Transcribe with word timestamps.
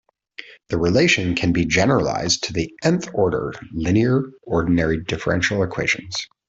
The 0.69 0.79
relation 0.79 1.35
can 1.35 1.53
be 1.53 1.63
generalised 1.65 2.45
to 2.45 2.67
"n"th-order 2.83 3.53
linear 3.71 4.23
ordinary 4.41 5.03
differential 5.03 5.61
equations. 5.61 6.27